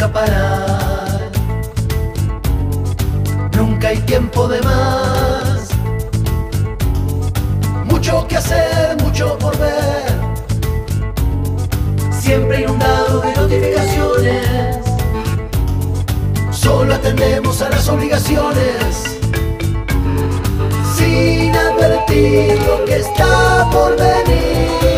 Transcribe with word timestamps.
nunca 0.00 0.12
parar. 0.12 1.30
Nunca 3.54 3.88
hay 3.88 3.98
tiempo 3.98 4.48
de 4.48 4.62
más. 4.62 5.68
Mucho 7.84 8.26
que 8.26 8.36
hacer, 8.36 8.96
mucho 9.02 9.36
por 9.38 9.56
ver. 9.58 10.12
Siempre 12.18 12.62
inundado 12.62 13.20
de 13.20 13.34
notificaciones. 13.34 14.78
Solo 16.50 16.94
atendemos 16.94 17.60
a 17.60 17.68
las 17.68 17.86
obligaciones. 17.88 19.18
Sin 20.96 21.54
advertir 21.54 22.58
lo 22.66 22.84
que 22.86 22.96
está 22.96 23.68
por 23.70 23.96
venir. 23.98 24.89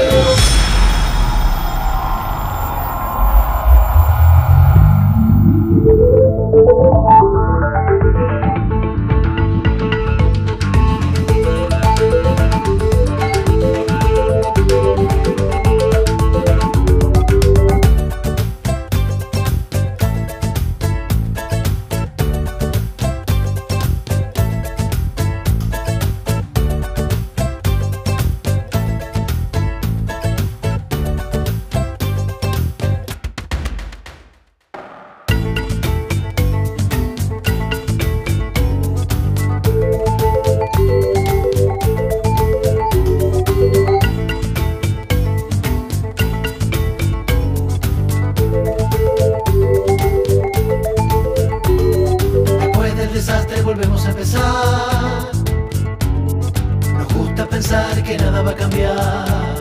Que 58.02 58.16
nada 58.18 58.42
va 58.42 58.50
a 58.50 58.54
cambiar. 58.54 59.56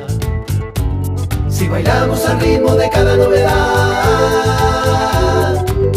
Si 1.50 1.68
bailamos 1.68 2.26
al 2.26 2.40
ritmo 2.40 2.76
de 2.76 2.90
cada 2.90 3.16
novedad, 3.16 3.54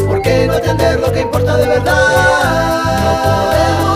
¿por 0.06 0.20
qué 0.22 0.46
no 0.46 0.54
atender 0.54 1.00
lo 1.00 1.12
que 1.12 1.20
importa 1.20 1.56
de 1.56 1.68
verdad? 1.68 3.04
No 3.04 3.12
podemos 3.24 3.93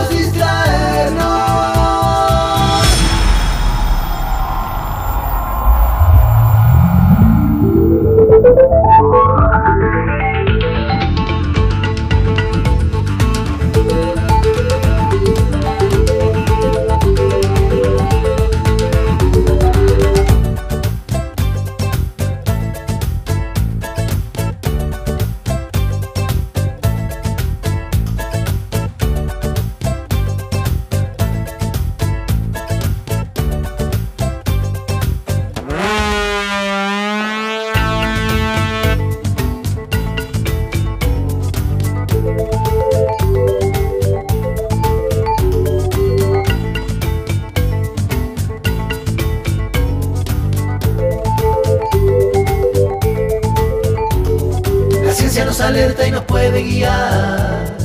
nos 55.59 55.67
alerta 55.67 56.07
y 56.07 56.11
nos 56.13 56.23
puede 56.25 56.63
guiar. 56.63 57.77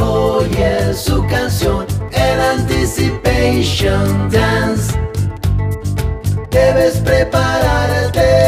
Oye 0.00 0.94
su 0.94 1.26
canción, 1.26 1.86
el 2.12 2.40
Anticipation 2.40 4.30
Dance. 4.30 4.98
Debes 6.50 6.96
prepararte 6.98 8.39